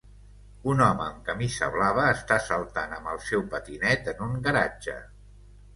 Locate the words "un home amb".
0.71-1.19